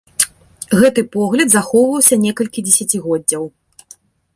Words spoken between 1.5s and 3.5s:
захоўваўся некалькі дзесяцігоддзяў.